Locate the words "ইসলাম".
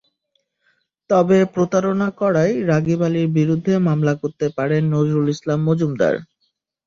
5.35-5.59